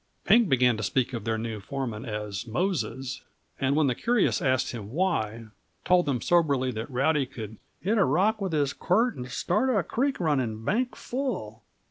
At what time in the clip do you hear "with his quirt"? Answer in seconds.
8.41-9.15